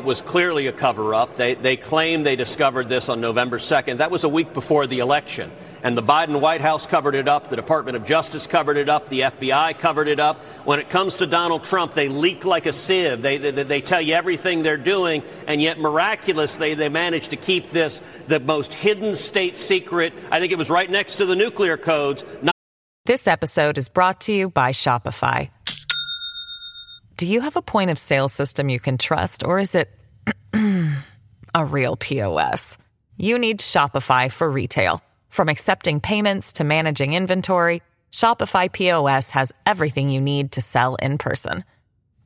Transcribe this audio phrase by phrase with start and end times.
[0.00, 1.36] It was clearly a cover up.
[1.36, 3.98] They, they claim they discovered this on November 2nd.
[3.98, 5.52] That was a week before the election.
[5.82, 7.50] And the Biden White House covered it up.
[7.50, 9.10] The Department of Justice covered it up.
[9.10, 10.42] The FBI covered it up.
[10.64, 13.20] When it comes to Donald Trump, they leak like a sieve.
[13.20, 15.22] They, they, they tell you everything they're doing.
[15.46, 20.14] And yet, miraculously, they managed to keep this the most hidden state secret.
[20.30, 22.24] I think it was right next to the nuclear codes.
[23.04, 25.50] This episode is brought to you by Shopify.
[27.20, 29.90] Do you have a point of sale system you can trust, or is it
[31.54, 32.78] a real POS?
[33.18, 35.04] You need Shopify for retail.
[35.28, 41.18] From accepting payments to managing inventory, Shopify POS has everything you need to sell in
[41.18, 41.62] person.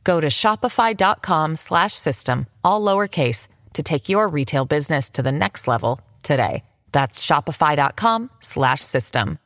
[0.04, 6.62] Go to shopify.com/system all lowercase to take your retail business to the next level today.
[6.92, 9.38] That's shopify.com/system.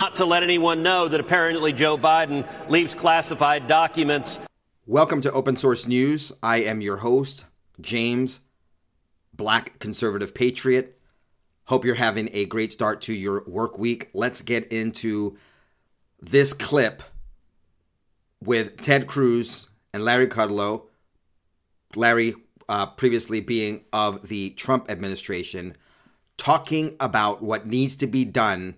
[0.00, 4.40] Not to let anyone know that apparently Joe Biden leaves classified documents
[4.86, 6.32] Welcome to Open Source News.
[6.42, 7.44] I am your host,
[7.82, 8.40] James,
[9.34, 10.98] Black Conservative Patriot.
[11.66, 14.08] Hope you're having a great start to your work week.
[14.14, 15.36] Let's get into
[16.22, 17.02] this clip
[18.42, 20.86] with Ted Cruz and Larry Kudlow.
[21.94, 22.34] Larry,
[22.66, 25.76] uh, previously being of the Trump administration,
[26.38, 28.76] talking about what needs to be done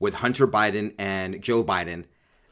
[0.00, 2.04] with Hunter Biden and Joe Biden.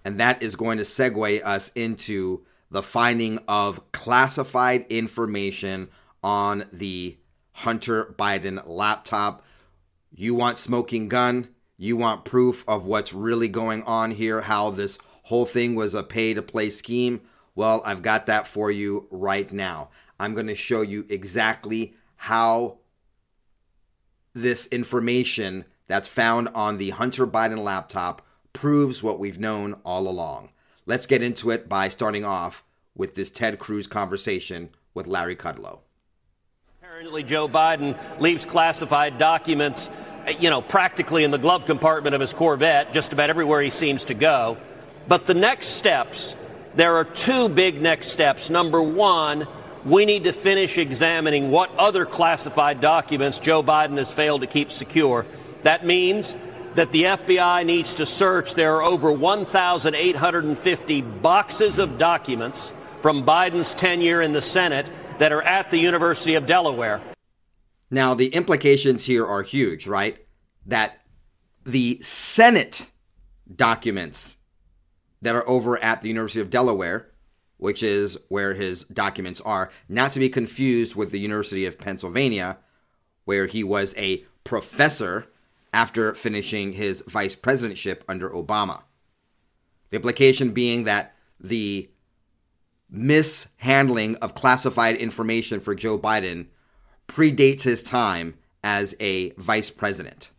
[0.04, 5.88] And that is going to segue us into the finding of classified information
[6.24, 7.16] on the
[7.52, 9.44] Hunter Biden laptop.
[10.12, 11.50] You want smoking gun?
[11.76, 16.02] You want proof of what's really going on here, how this whole thing was a
[16.02, 17.20] pay to play scheme?
[17.54, 19.90] Well, I've got that for you right now.
[20.18, 22.78] I'm going to show you exactly how
[24.34, 30.50] this information that's found on the Hunter Biden laptop proves what we've known all along.
[30.86, 32.62] Let's get into it by starting off
[32.94, 35.78] with this Ted Cruz conversation with Larry Kudlow.
[36.82, 39.90] Apparently, Joe Biden leaves classified documents,
[40.38, 44.04] you know, practically in the glove compartment of his Corvette, just about everywhere he seems
[44.06, 44.58] to go.
[45.08, 46.36] But the next steps,
[46.74, 48.50] there are two big next steps.
[48.50, 49.48] Number one,
[49.84, 54.70] we need to finish examining what other classified documents Joe Biden has failed to keep
[54.70, 55.24] secure.
[55.62, 56.36] That means
[56.74, 58.54] that the FBI needs to search.
[58.54, 65.42] There are over 1,850 boxes of documents from Biden's tenure in the Senate that are
[65.42, 67.00] at the University of Delaware.
[67.90, 70.18] Now, the implications here are huge, right?
[70.66, 71.00] That
[71.64, 72.90] the Senate
[73.54, 74.36] documents
[75.22, 77.10] that are over at the University of Delaware,
[77.56, 82.58] which is where his documents are, not to be confused with the University of Pennsylvania,
[83.24, 85.26] where he was a professor
[85.74, 88.84] after finishing his vice presidentship under Obama.
[89.90, 91.90] The implication being that the
[92.88, 96.46] mishandling of classified information for Joe Biden
[97.08, 100.30] predates his time as a vice president.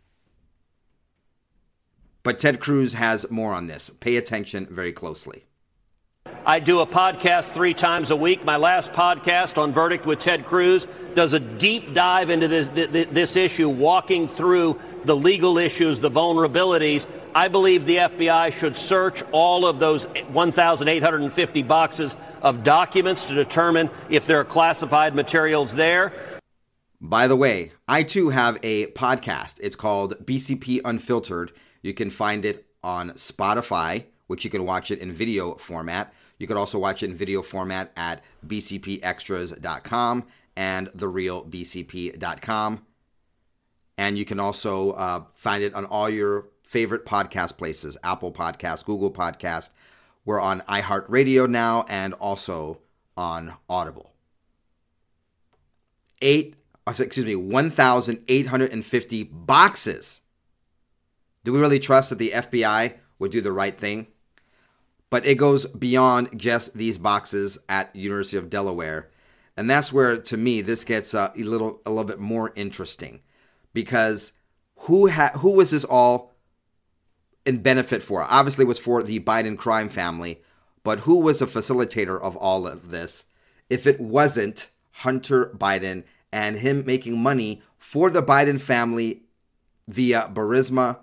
[2.22, 3.90] But Ted Cruz has more on this.
[3.90, 5.45] Pay attention very closely.
[6.48, 8.44] I do a podcast three times a week.
[8.44, 10.86] My last podcast on Verdict with Ted Cruz
[11.16, 17.04] does a deep dive into this, this issue, walking through the legal issues, the vulnerabilities.
[17.34, 23.90] I believe the FBI should search all of those 1,850 boxes of documents to determine
[24.08, 26.12] if there are classified materials there.
[27.00, 29.58] By the way, I too have a podcast.
[29.60, 31.50] It's called BCP Unfiltered.
[31.82, 36.12] You can find it on Spotify, which you can watch it in video format.
[36.38, 40.24] You can also watch it in video format at bcpextras.com
[40.56, 42.86] and therealbcp.com.
[43.98, 48.84] And you can also uh, find it on all your favorite podcast places Apple Podcast,
[48.84, 49.70] Google Podcast.
[50.24, 52.80] We're on iHeartRadio now and also
[53.16, 54.12] on Audible.
[56.20, 56.56] Eight,
[56.86, 60.20] uh, excuse me, 1,850 boxes.
[61.44, 64.08] Do we really trust that the FBI would do the right thing?
[65.10, 69.08] But it goes beyond just these boxes at University of Delaware.
[69.56, 73.22] And that's where, to me, this gets uh, a little a little bit more interesting
[73.72, 74.32] because
[74.80, 76.34] who ha- who was this all
[77.46, 78.26] in benefit for?
[78.28, 80.42] Obviously, it was for the Biden crime family,
[80.82, 83.24] but who was a facilitator of all of this?
[83.70, 89.22] If it wasn't Hunter Biden and him making money for the Biden family
[89.88, 90.98] via Burisma,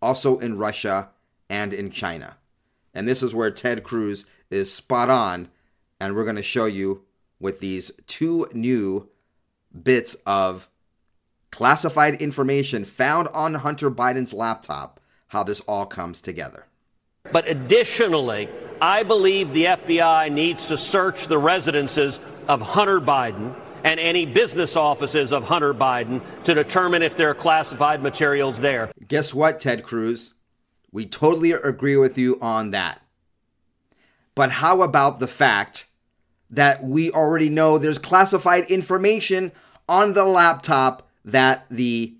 [0.00, 1.10] also in Russia
[1.48, 2.36] and in China.
[2.94, 5.48] And this is where Ted Cruz is spot on,
[6.00, 7.04] and we're going to show you
[7.40, 9.08] with these two new
[9.82, 10.68] bits of
[11.50, 16.66] classified information found on Hunter Biden's laptop, how this all comes together.
[17.30, 18.48] But additionally,
[18.80, 22.18] I believe the FBI needs to search the residences
[22.48, 23.54] of Hunter Biden
[23.84, 28.92] and any business offices of Hunter Biden to determine if there are classified materials there.
[29.06, 30.34] Guess what, Ted Cruz?
[30.92, 33.00] We totally agree with you on that.
[34.34, 35.86] But how about the fact
[36.50, 39.52] that we already know there's classified information
[39.88, 42.14] on the laptop that the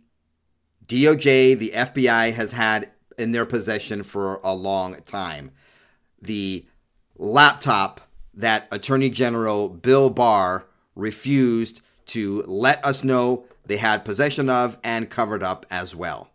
[0.87, 5.53] DOJ, the FBI has had in their possession for a long time?
[6.21, 6.67] The
[7.17, 8.01] laptop
[8.35, 15.11] that Attorney General Bill Barr refused to let us know they had possession of and
[15.11, 16.32] covered up as well.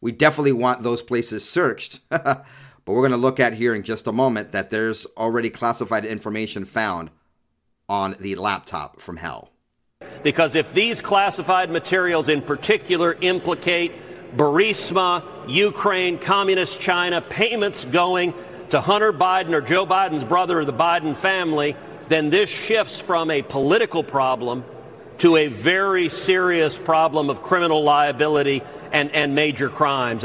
[0.00, 2.00] We definitely want those places searched.
[2.08, 2.44] but
[2.86, 6.64] we're going to look at here in just a moment that there's already classified information
[6.64, 7.10] found
[7.88, 9.50] on the laptop from hell.
[10.22, 13.92] Because if these classified materials in particular implicate
[14.36, 18.34] Burisma, Ukraine, Communist China, payments going
[18.70, 21.76] to Hunter Biden or Joe Biden's brother or the Biden family,
[22.08, 24.64] then this shifts from a political problem
[25.18, 28.62] to a very serious problem of criminal liability
[28.92, 30.24] and, and major crimes.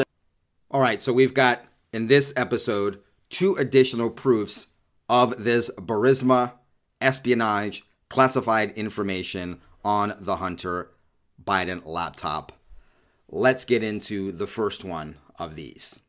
[0.72, 3.00] All right, so we've got in this episode
[3.30, 4.68] two additional proofs
[5.10, 6.54] of this Burisma
[7.02, 10.92] espionage classified information on the Hunter
[11.44, 12.54] Biden laptop.
[13.28, 16.00] Let's get into the first one of these.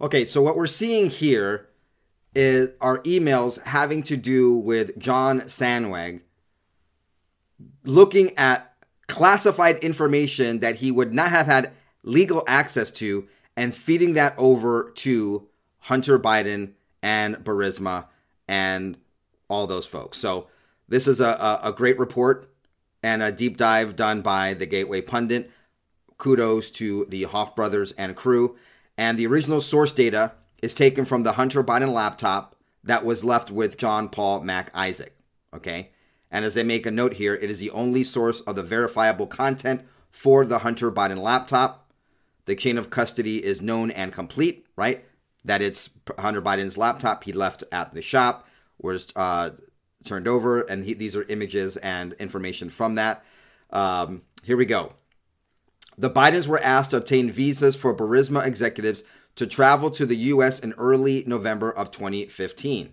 [0.00, 1.68] Okay, so what we're seeing here
[2.34, 6.20] is our emails having to do with John Sandweg
[7.84, 8.74] looking at
[9.06, 11.72] classified information that he would not have had
[12.02, 15.48] legal access to and feeding that over to
[15.80, 16.72] Hunter Biden
[17.02, 18.06] and Burisma
[18.48, 18.96] and
[19.48, 20.18] all those folks.
[20.18, 20.48] So
[20.88, 22.50] this is a, a, a great report
[23.02, 25.50] and a deep dive done by the Gateway Pundit.
[26.16, 28.56] Kudos to the Hoft brothers and crew.
[28.96, 33.50] And the original source data is taken from the Hunter Biden laptop that was left
[33.50, 35.16] with John Paul Mac Isaac.
[35.52, 35.90] Okay.
[36.34, 39.28] And as they make a note here, it is the only source of the verifiable
[39.28, 41.92] content for the Hunter Biden laptop.
[42.46, 45.04] The chain of custody is known and complete, right?
[45.44, 48.48] That it's Hunter Biden's laptop he left at the shop
[48.82, 49.50] was uh,
[50.04, 53.24] turned over, and he, these are images and information from that.
[53.70, 54.94] Um, here we go.
[55.96, 59.04] The Bidens were asked to obtain visas for Burisma executives
[59.36, 60.58] to travel to the U.S.
[60.58, 62.92] in early November of 2015.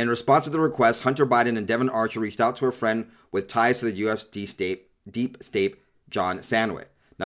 [0.00, 3.10] In response to the request, Hunter Biden and Devon Archer reached out to a friend
[3.32, 4.24] with ties to the U.S.
[4.24, 5.76] deep state, deep state
[6.08, 6.86] John Sandweg.
[7.18, 7.26] Now,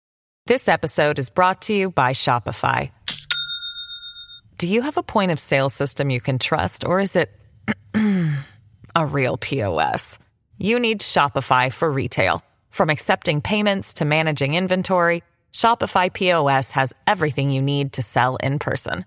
[0.46, 2.90] this episode is brought to you by Shopify.
[4.58, 7.30] Do you have a point of sale system you can trust, or is it
[8.94, 10.18] a real POS?
[10.58, 12.42] You need Shopify for retail.
[12.68, 15.22] From accepting payments to managing inventory,
[15.54, 19.06] Shopify POS has everything you need to sell in person.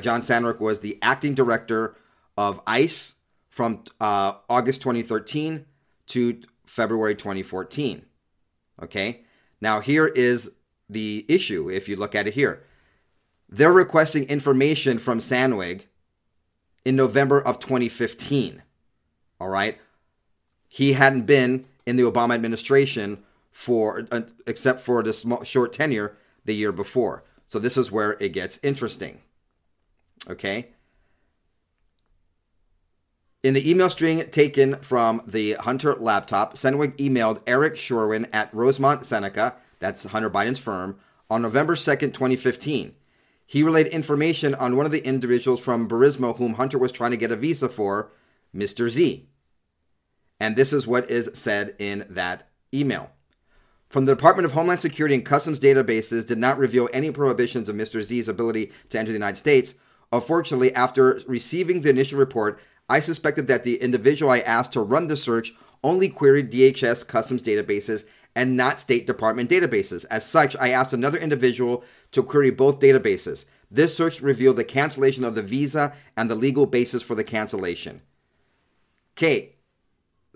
[0.00, 1.96] John Sandweg was the acting director
[2.36, 3.14] of ICE
[3.48, 5.64] from uh, August 2013
[6.06, 8.04] to February 2014.
[8.82, 9.20] Okay.
[9.60, 10.50] Now, here is
[10.90, 12.64] the issue if you look at it here.
[13.48, 15.82] They're requesting information from Sandweg
[16.84, 18.62] in November of 2015.
[19.40, 19.78] All right.
[20.68, 23.22] He hadn't been in the Obama administration
[23.52, 27.24] for, uh, except for the small, short tenure the year before.
[27.46, 29.20] So this is where it gets interesting.
[30.28, 30.68] Okay.
[33.42, 39.04] In the email string taken from the Hunter laptop, Sandweg emailed Eric Schwerin at Rosemont
[39.04, 42.94] Seneca, that's Hunter Biden's firm, on November 2nd, 2015.
[43.46, 47.18] He relayed information on one of the individuals from Burisma whom Hunter was trying to
[47.18, 48.10] get a visa for,
[48.56, 48.88] Mr.
[48.88, 49.28] Z.
[50.40, 53.10] And this is what is said in that email.
[53.90, 57.76] From the Department of Homeland Security and Customs databases did not reveal any prohibitions of
[57.76, 58.00] Mr.
[58.00, 59.74] Z's ability to enter the United States.
[60.12, 65.06] Unfortunately, after receiving the initial report, I suspected that the individual I asked to run
[65.06, 70.04] the search only queried DHS customs databases and not State Department databases.
[70.10, 73.44] As such, I asked another individual to query both databases.
[73.70, 78.02] This search revealed the cancellation of the visa and the legal basis for the cancellation.
[79.14, 79.56] K.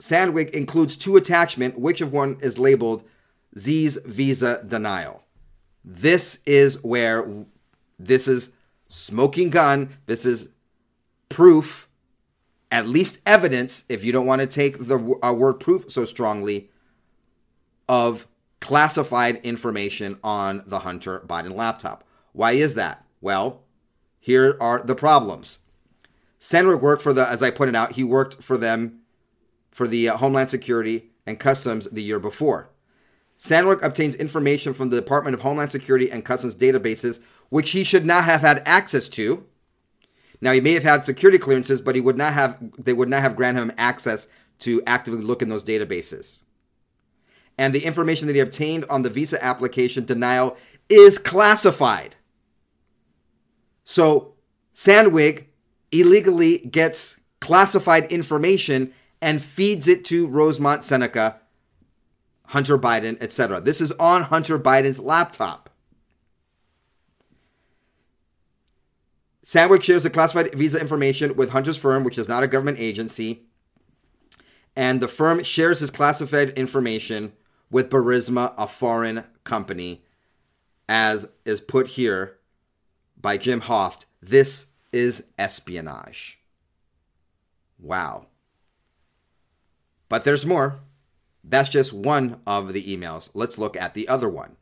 [0.01, 3.03] Sandweg includes two attachments, which of one is labeled
[3.59, 5.25] Z's visa denial.
[5.85, 7.45] This is where
[7.99, 8.53] this is
[8.89, 9.97] smoking gun.
[10.07, 10.51] This is
[11.29, 11.89] proof,
[12.71, 16.71] at least evidence, if you don't want to take the uh, word proof so strongly,
[17.89, 18.27] of
[18.61, 22.05] classified information on the Hunter Biden laptop.
[22.33, 23.05] Why is that?
[23.21, 23.63] Well,
[24.21, 25.61] here are the problems.
[26.41, 29.01] Sandweg worked for the, as I pointed out, he worked for them
[29.71, 32.71] for the uh, Homeland Security and Customs the year before.
[33.37, 38.07] Sandweg obtains information from the Department of Homeland Security and Customs databases, which he should
[38.07, 39.45] not have had access to.
[40.41, 43.23] Now he may have had security clearances, but he would not have they would not
[43.23, 44.29] have granted him access
[44.61, 46.39] to actively look in those databases.
[47.57, 50.57] And the information that he obtained on the visa application denial
[50.89, 52.15] is classified.
[53.85, 54.35] So
[54.75, 55.47] Sandweg
[55.91, 61.41] illegally gets classified information and feeds it to Rosemont Seneca,
[62.47, 63.61] Hunter Biden, etc.
[63.61, 65.68] This is on Hunter Biden's laptop.
[69.49, 73.47] Sandweg shares the classified visa information with Hunter's firm, which is not a government agency.
[74.77, 77.33] And the firm shares his classified information
[77.71, 80.05] with Burisma, a foreign company,
[80.87, 82.37] as is put here
[83.19, 84.05] by Jim Hoft.
[84.21, 86.39] This is espionage.
[87.79, 88.27] Wow.
[90.11, 90.81] But there's more.
[91.43, 93.31] That's just one of the emails.
[93.33, 94.57] Let's look at the other one.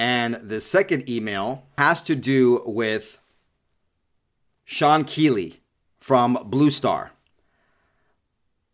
[0.00, 3.20] And the second email has to do with
[4.66, 5.60] Sean Keeley
[5.96, 7.12] from Blue Star.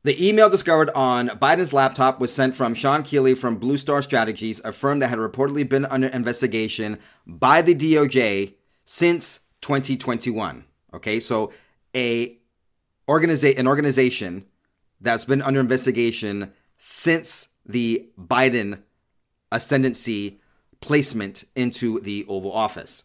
[0.05, 4.59] The email discovered on Biden's laptop was sent from Sean Keeley from Blue Star Strategies,
[4.65, 8.55] a firm that had reportedly been under investigation by the DOJ
[8.87, 10.65] since 2021.
[10.95, 11.53] Okay, so
[11.95, 12.39] a
[13.07, 14.47] organiza- an organization
[15.01, 18.83] that's been under investigation since the Biden
[19.53, 20.41] ascendancy
[20.81, 23.05] placement into the Oval Office.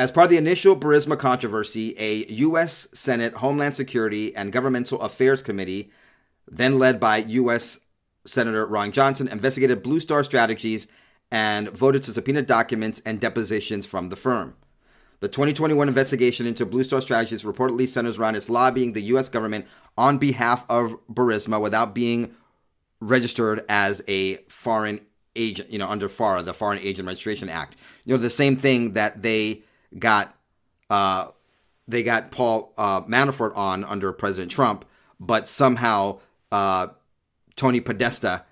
[0.00, 2.88] As part of the initial Burisma controversy, a U.S.
[2.94, 5.90] Senate Homeland Security and Governmental Affairs Committee,
[6.50, 7.80] then led by U.S.
[8.24, 10.88] Senator Ron Johnson, investigated Blue Star Strategies
[11.30, 14.56] and voted to subpoena documents and depositions from the firm.
[15.20, 19.28] The 2021 investigation into Blue Star Strategies reportedly centers around its lobbying the U.S.
[19.28, 19.66] government
[19.98, 22.34] on behalf of Burisma without being
[23.00, 25.02] registered as a foreign
[25.36, 27.76] agent, you know, under FARA, the Foreign Agent Registration Act.
[28.06, 29.62] You know, the same thing that they
[29.98, 30.36] got,
[30.88, 31.28] uh,
[31.88, 34.84] they got Paul uh, Manafort on under President Trump,
[35.18, 36.20] but somehow
[36.52, 36.88] uh,
[37.56, 38.44] Tony Podesta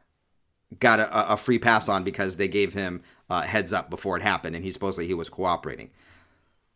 [0.78, 4.22] got a, a, free pass on because they gave him uh, heads up before it
[4.22, 5.90] happened, and he supposedly he was cooperating.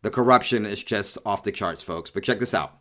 [0.02, 2.10] The corruption is just off the charts, folks.
[2.10, 2.78] But check this out.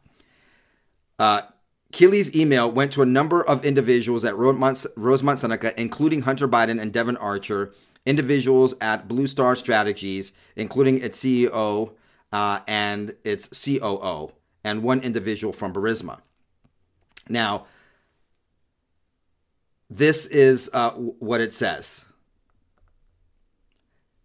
[1.19, 1.43] Uh,
[1.91, 6.91] Keeley's email went to a number of individuals at Rosemont Seneca, including Hunter Biden and
[6.91, 7.73] Devon Archer,
[8.05, 11.93] individuals at Blue Star Strategies, including its CEO
[12.31, 14.31] uh, and its COO,
[14.63, 16.19] and one individual from Burisma.
[17.29, 17.65] Now,
[19.89, 22.05] this is uh, what it says.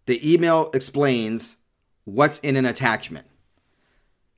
[0.05, 1.57] The email explains
[2.05, 3.27] what's in an attachment.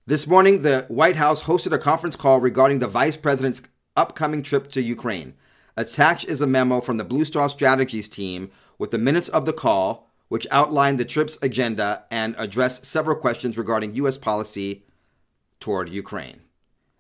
[0.07, 3.61] This morning, the White House hosted a conference call regarding the vice president's
[3.95, 5.35] upcoming trip to Ukraine.
[5.77, 9.53] Attached is a memo from the Blue Star Strategies team with the minutes of the
[9.53, 14.17] call, which outlined the trip's agenda and addressed several questions regarding U.S.
[14.17, 14.83] policy
[15.59, 16.41] toward Ukraine.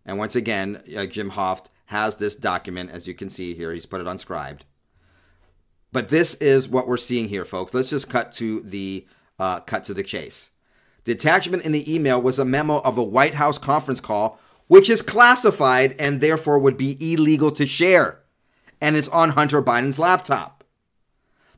[0.05, 3.73] And once again, uh, Jim Hoft has this document, as you can see here.
[3.73, 4.61] He's put it on Scribd.
[5.91, 7.73] But this is what we're seeing here, folks.
[7.73, 9.07] Let's just cut to the
[9.39, 10.51] uh, cut to the chase.
[11.05, 14.89] The attachment in the email was a memo of a White House conference call, which
[14.89, 18.19] is classified and therefore would be illegal to share.
[18.81, 20.58] And it's on Hunter Biden's laptop.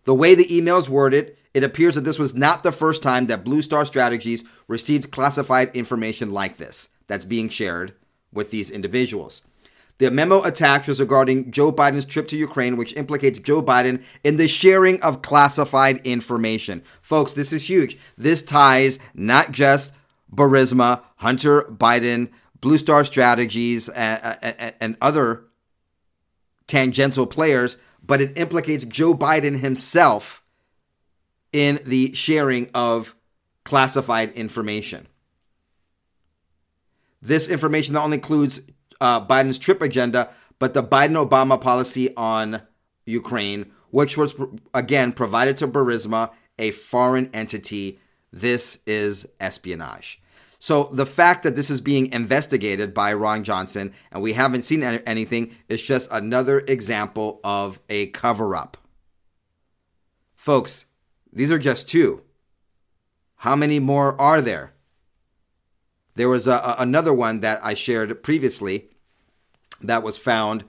[0.04, 3.28] The way the email is worded, it appears that this was not the first time
[3.28, 7.94] that Blue Star Strategies received classified information like this that's being shared
[8.34, 9.42] with these individuals.
[9.98, 14.38] The memo attached was regarding Joe Biden's trip to Ukraine, which implicates Joe Biden in
[14.38, 16.82] the sharing of classified information.
[17.04, 18.00] Folks, this is huge.
[18.18, 19.94] This ties not just
[20.34, 22.32] Burisma, Hunter Biden,
[22.62, 25.44] Blue Star Strategies, and, and, and other
[26.66, 27.78] tangential players,
[28.12, 30.44] but it implicates Joe Biden himself
[31.54, 33.16] in the sharing of
[33.64, 35.08] classified information.
[37.22, 38.60] This information not only includes
[39.00, 42.62] uh, Biden's trip agenda, but the Biden Obama policy on
[43.06, 44.36] Ukraine, which was
[44.74, 48.02] again provided to Burisma, a foreign entity.
[48.34, 50.21] This is espionage.
[50.62, 54.84] So the fact that this is being investigated by Ron Johnson and we haven't seen
[54.84, 58.78] anything is just another example of a cover up.
[60.36, 60.86] Folks,
[61.34, 62.22] these are just two.
[63.38, 64.74] How many more are there?
[66.14, 68.92] There was a, a, another one that I shared previously
[69.82, 70.64] that was found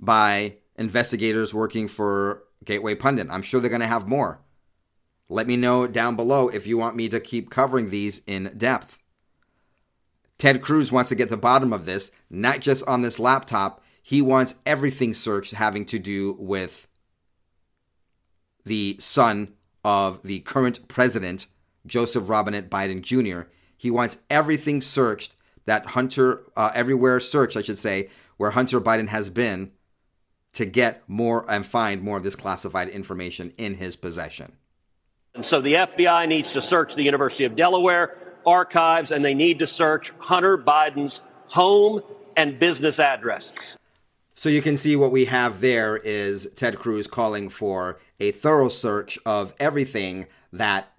[0.00, 3.28] by investigators working for Gateway Pundit.
[3.30, 4.40] I'm sure they're going to have more.
[5.28, 8.98] Let me know down below if you want me to keep covering these in depth.
[10.38, 13.82] Ted Cruz wants to get to the bottom of this, not just on this laptop.
[14.02, 16.86] He wants everything searched having to do with
[18.64, 19.54] the son
[19.84, 21.46] of the current president,
[21.86, 23.48] Joseph Robinette Biden Jr.
[23.76, 25.34] He wants everything searched
[25.66, 29.72] that Hunter, uh, everywhere searched, I should say, where Hunter Biden has been
[30.54, 34.56] to get more and find more of this classified information in his possession.
[35.34, 38.16] And so the FBI needs to search the University of Delaware
[38.48, 42.00] archives and they need to search Hunter Biden's home
[42.36, 43.76] and business addresses.
[44.34, 48.68] So you can see what we have there is Ted Cruz calling for a thorough
[48.68, 50.92] search of everything that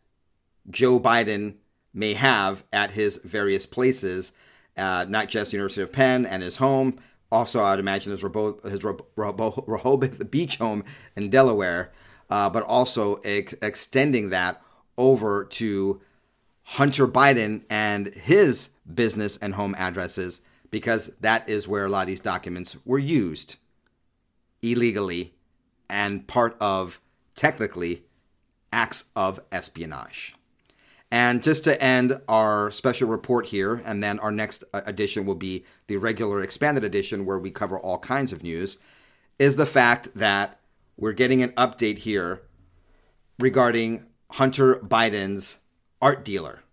[0.69, 1.55] Joe Biden
[1.93, 4.33] may have at his various places,
[4.77, 6.99] uh, not just University of Penn and his home,
[7.31, 10.83] also I'd imagine his, Rebo- his Rehoboth Beach home
[11.15, 11.91] in Delaware,
[12.29, 14.61] uh, but also ex- extending that
[14.97, 16.01] over to
[16.73, 22.07] Hunter Biden and his business and home addresses, because that is where a lot of
[22.07, 23.55] these documents were used
[24.61, 25.33] illegally
[25.89, 27.01] and part of
[27.33, 28.03] technically
[28.71, 30.35] acts of espionage.
[31.09, 35.33] And just to end our special report here, and then our next uh, edition will
[35.33, 38.77] be the regular expanded edition where we cover all kinds of news,
[39.39, 40.59] is the fact that
[40.97, 42.43] we're getting an update here
[43.39, 45.57] regarding Hunter Biden's
[46.01, 46.63] art dealer.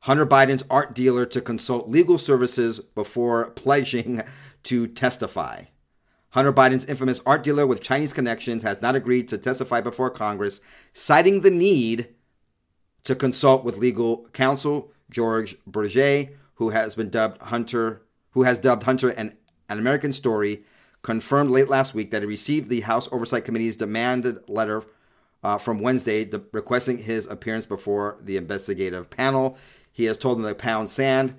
[0.00, 4.22] Hunter Biden's art dealer to consult legal services before pledging
[4.64, 5.64] to testify.
[6.30, 10.60] Hunter Biden's infamous art dealer with Chinese connections has not agreed to testify before Congress,
[10.92, 12.08] citing the need
[13.04, 18.84] to consult with legal counsel George Berger, who has been dubbed Hunter, who has dubbed
[18.84, 19.36] Hunter an,
[19.68, 20.64] an American story,
[21.02, 24.82] confirmed late last week that he received the House Oversight Committee's demanded letter
[25.42, 29.56] uh, from Wednesday the, requesting his appearance before the investigative panel.
[29.92, 31.34] He has told them to pound sand.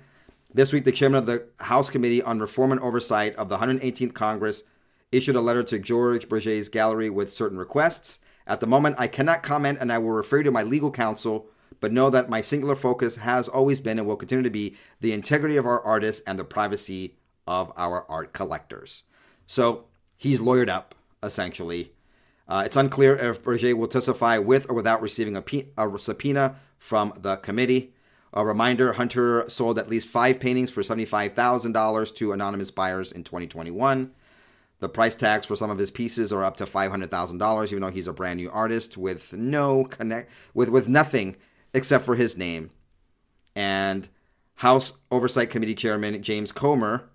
[0.52, 4.14] This week, the chairman of the House Committee on Reform and Oversight of the 118th
[4.14, 4.62] Congress
[5.10, 8.20] issued a letter to George Berger's gallery with certain requests.
[8.46, 11.48] At the moment, I cannot comment and I will refer to my legal counsel
[11.80, 15.12] but know that my singular focus has always been and will continue to be the
[15.12, 19.02] integrity of our artists and the privacy of our art collectors.
[19.46, 19.84] So
[20.16, 21.92] he's lawyered up, essentially.
[22.46, 27.36] Uh, it's unclear if Berger will testify with or without receiving a, subpoena from the
[27.36, 27.94] committee.
[28.32, 34.12] A reminder Hunter sold at least five paintings for $75,000 to anonymous buyers in 2021.
[34.80, 38.08] The price tags for some of his pieces are up to $500,000, even though he's
[38.08, 41.36] a brand new artist with no connect, with, with nothing
[41.72, 42.70] except for his name.
[43.54, 44.08] And
[44.56, 47.08] House Oversight Committee Chairman James Comer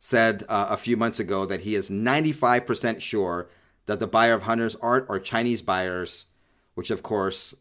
[0.00, 3.48] said uh, a few months ago that he is 95% sure
[3.88, 6.26] that the buyer of Hunter's art are Chinese buyers,
[6.74, 7.54] which of course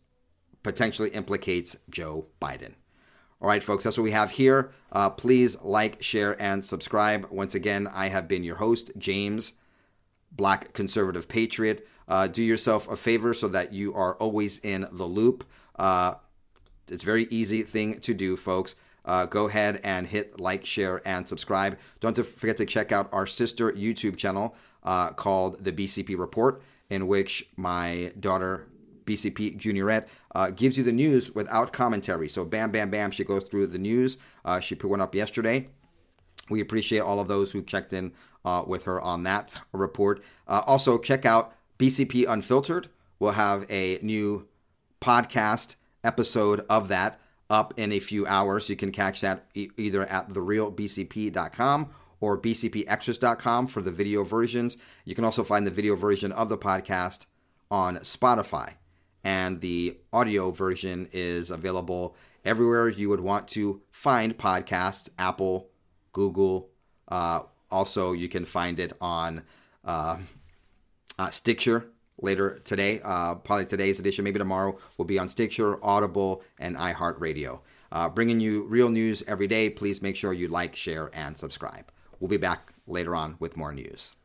[0.62, 2.74] potentially implicates Joe Biden.
[3.42, 4.72] All right, folks, that's what we have here.
[4.92, 7.28] Uh, please like, share, and subscribe.
[7.32, 9.54] Once again, I have been your host, James,
[10.30, 11.88] Black Conservative Patriot.
[12.10, 15.46] Uh, do yourself a favor so that you are always in the loop.
[15.78, 16.16] Uh,
[16.90, 18.76] it's very easy thing to do, folks.
[19.08, 21.80] Uh, go ahead and hit like, share, and subscribe.
[22.02, 27.08] Don't forget to check out our sister YouTube channel uh, called The BCP Report, in
[27.08, 28.67] which my daughter,
[29.06, 32.28] BCP Juniorette, uh, gives you the news without commentary.
[32.28, 34.17] So, bam, bam, bam, she goes through the news.
[34.43, 35.70] Uh, she put one up yesterday.
[36.50, 38.13] We appreciate all of those who checked in
[38.46, 40.24] uh, with her on that report.
[40.48, 42.89] Uh, also, check out BCP Unfiltered.
[43.20, 44.48] We'll have a new
[45.02, 48.70] podcast episode of that up in a few hours.
[48.70, 54.78] You can catch that e- either at therealbcp.com or bcpextras.com for the video versions.
[55.06, 57.26] You can also find the video version of the podcast
[57.70, 58.74] on Spotify.
[59.24, 65.70] And the audio version is available everywhere you would want to find podcasts Apple,
[66.14, 66.70] Google.
[67.08, 69.44] Uh, also, you can find it on
[69.84, 70.18] uh,
[71.20, 73.01] uh, Stitcher later today.
[73.03, 77.60] Uh, probably today's edition, maybe tomorrow, will be on Stitcher, Audible, and iHeartRadio.
[77.91, 79.69] Uh, bringing you real news every day.
[79.69, 81.91] Please make sure you like, share, and subscribe.
[82.19, 84.15] We'll be back later on with more news.